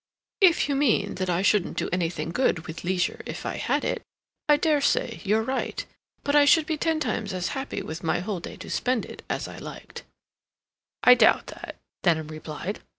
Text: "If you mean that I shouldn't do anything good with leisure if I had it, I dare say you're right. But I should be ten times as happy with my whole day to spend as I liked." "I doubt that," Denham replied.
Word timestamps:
"If 0.41 0.67
you 0.67 0.73
mean 0.73 1.13
that 1.21 1.29
I 1.29 1.43
shouldn't 1.43 1.77
do 1.77 1.87
anything 1.93 2.31
good 2.31 2.65
with 2.65 2.83
leisure 2.83 3.19
if 3.27 3.45
I 3.45 3.57
had 3.57 3.85
it, 3.85 4.01
I 4.49 4.57
dare 4.57 4.81
say 4.81 5.21
you're 5.23 5.43
right. 5.43 5.85
But 6.23 6.35
I 6.35 6.43
should 6.43 6.65
be 6.65 6.75
ten 6.75 6.99
times 6.99 7.33
as 7.33 7.49
happy 7.49 7.83
with 7.83 8.01
my 8.01 8.19
whole 8.19 8.39
day 8.39 8.55
to 8.57 8.69
spend 8.71 9.21
as 9.29 9.47
I 9.47 9.59
liked." 9.59 10.01
"I 11.03 11.13
doubt 11.13 11.45
that," 11.53 11.75
Denham 12.01 12.29
replied. 12.29 12.79